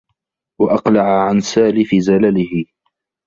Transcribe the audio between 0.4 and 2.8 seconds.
وَأَقْلَعَ عَنْ سَالِفِ زَلَلِهِ